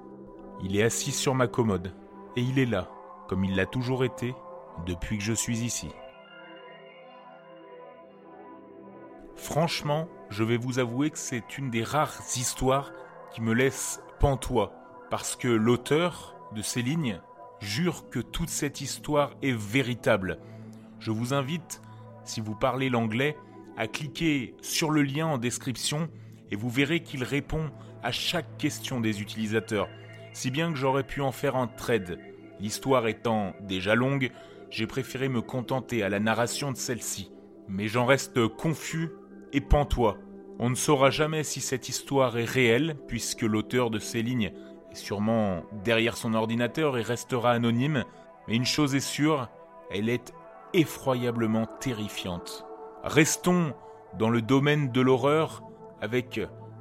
[0.63, 1.95] Il est assis sur ma commode.
[2.37, 2.91] Et il est là,
[3.29, 4.35] comme il l'a toujours été,
[4.87, 5.89] depuis que je suis ici.
[9.37, 12.93] Franchement, je vais vous avouer que c'est une des rares histoires
[13.33, 14.73] qui me laisse pantois.
[15.11, 17.21] Parce que l'auteur, de ces lignes
[17.61, 20.39] jure que toute cette histoire est véritable.
[20.99, 21.81] Je vous invite,
[22.25, 23.37] si vous parlez l'anglais,
[23.77, 26.09] à cliquer sur le lien en description
[26.51, 27.71] et vous verrez qu'il répond
[28.03, 29.89] à chaque question des utilisateurs,
[30.33, 32.19] si bien que j'aurais pu en faire un thread.
[32.61, 34.31] L'histoire étant déjà longue,
[34.71, 37.31] j'ai préféré me contenter à la narration de celle-ci.
[37.69, 39.11] Mais j'en reste confus
[39.57, 40.19] et pantois.
[40.61, 44.53] On ne saura jamais si cette histoire est réelle, puisque l'auteur de ces lignes
[44.97, 48.05] sûrement derrière son ordinateur et restera anonyme,
[48.49, 49.49] mais une chose est sûre,
[49.91, 50.33] elle est
[50.73, 52.65] effroyablement terrifiante.
[53.05, 53.75] Restons
[54.19, 55.63] dans le domaine de l'horreur
[56.01, 56.41] avec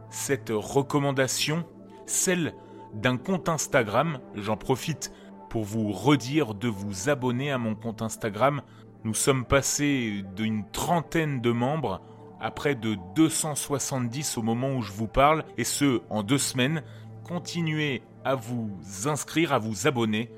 [0.10, 1.66] cette recommandation,
[2.06, 2.56] celle
[2.94, 4.20] d'un compte Instagram.
[4.36, 5.12] J'en profite
[5.50, 8.62] pour vous redire de vous abonner à mon compte Instagram.
[9.04, 12.02] Nous sommes passés d'une trentaine de membres
[12.46, 16.84] à près de 270 au moment où je vous parle, et ce, en deux semaines
[17.24, 18.70] continuez à vous
[19.06, 20.30] inscrire, à vous abonner,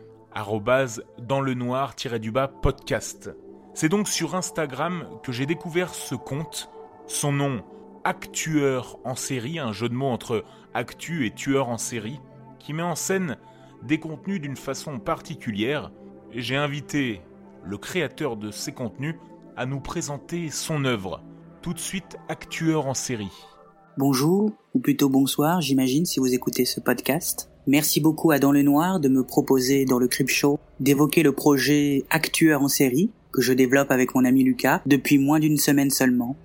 [1.20, 3.36] dans le noir-du-bas podcast.
[3.74, 6.70] C'est donc sur Instagram que j'ai découvert ce compte,
[7.08, 7.62] son nom
[8.06, 12.22] Actueur en série, un jeu de mots entre actu et tueur en série,
[12.58, 13.36] qui met en scène
[13.84, 15.92] des contenus d'une façon particulière.
[16.32, 17.22] J'ai invité
[17.66, 19.16] le créateur de ces contenus
[19.58, 21.22] à nous présenter son œuvre.
[21.68, 23.28] Tout de suite, Actueur en série.
[23.98, 27.50] Bonjour, ou plutôt bonsoir, j'imagine, si vous écoutez ce podcast.
[27.68, 31.34] Merci beaucoup à Dans le Noir de me proposer dans le Crip Show d'évoquer le
[31.34, 35.90] projet Actueur en série que je développe avec mon ami Lucas depuis moins d'une semaine
[35.90, 36.38] seulement.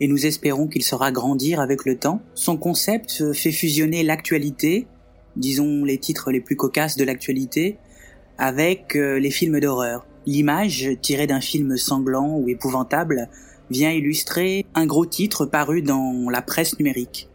[0.00, 2.22] Et nous espérons qu'il saura grandir avec le temps.
[2.32, 4.86] Son concept fait fusionner l'actualité,
[5.36, 7.76] disons les titres les plus cocasses de l'actualité,
[8.38, 10.06] avec euh, les films d'horreur.
[10.24, 13.28] L'image, tirée d'un film sanglant ou épouvantable,
[13.70, 17.28] vient illustrer un gros titre paru dans la presse numérique.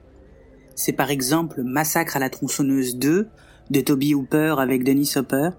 [0.75, 3.27] C'est par exemple Massacre à la tronçonneuse 2
[3.69, 5.51] de Toby Hooper avec Dennis Hopper,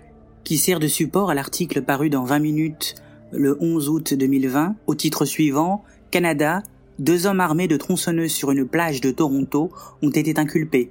[0.45, 2.95] qui sert de support à l'article paru dans 20 minutes
[3.33, 6.63] le 11 août 2020 au titre suivant Canada,
[6.99, 9.73] deux hommes armés de tronçonneuses sur une plage de Toronto
[10.03, 10.91] ont été inculpés.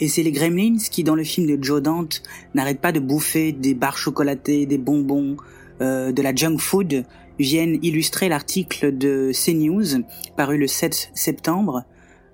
[0.00, 2.22] Et c'est les Gremlins qui, dans le film de Joe Dante,
[2.54, 5.36] n'arrêtent pas de bouffer des barres chocolatées, des bonbons,
[5.82, 7.04] euh, de la junk food,
[7.40, 10.04] viennent illustrer l'article de CNews
[10.36, 11.84] paru le 7 septembre.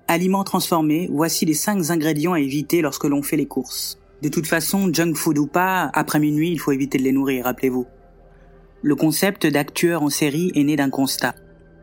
[0.07, 3.99] Aliments transformés, voici les 5 ingrédients à éviter lorsque l'on fait les courses.
[4.21, 7.45] De toute façon, junk food ou pas, après minuit, il faut éviter de les nourrir,
[7.45, 7.85] rappelez-vous.
[8.81, 11.35] Le concept d'actueur en série est né d'un constat.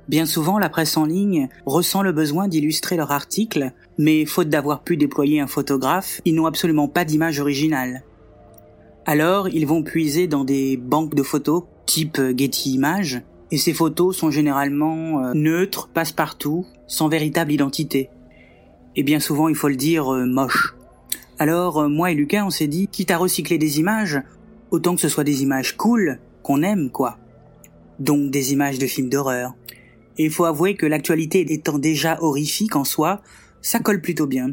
[0.09, 4.83] Bien souvent, la presse en ligne ressent le besoin d'illustrer leur article, mais faute d'avoir
[4.83, 8.05] pu déployer un photographe, ils n'ont absolument pas d'image originale.
[9.07, 14.17] Alors, ils vont puiser dans des banques de photos type Getty Images, et ces photos
[14.17, 18.11] sont généralement euh, neutres, passe-partout, sans véritable identité.
[18.97, 20.75] Et bien souvent, il faut le dire, euh, moches.
[21.39, 24.21] Alors, euh, moi et Lucas, on s'est dit, quitte à recycler des images,
[24.71, 27.19] autant que ce soit des images cool, qu'on aime, quoi.
[27.99, 29.55] Donc des images de films d'horreur.
[30.19, 33.21] Et il faut avouer que l'actualité étant déjà horrifique en soi,
[33.63, 34.51] ça colle plutôt bien.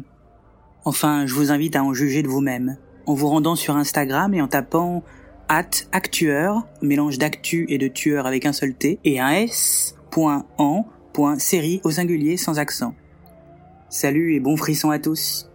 [0.84, 2.76] Enfin, je vous invite à en juger de vous-même,
[3.06, 5.02] en vous rendant sur Instagram et en tapant
[5.48, 10.46] at actueur, mélange d'actu et de tueur avec un seul T, et un S, point
[10.58, 12.94] en, point série au singulier sans accent.
[13.88, 15.48] Salut et bon frisson à tous.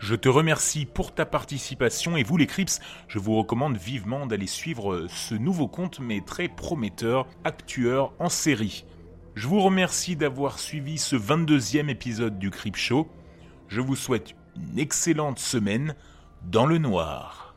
[0.00, 4.46] Je te remercie pour ta participation et vous les Crips, je vous recommande vivement d'aller
[4.46, 8.86] suivre ce nouveau compte mais très prometteur, Actueur en série.
[9.34, 13.08] Je vous remercie d'avoir suivi ce 22e épisode du Crip Show.
[13.68, 15.94] Je vous souhaite une excellente semaine
[16.50, 17.49] dans le noir.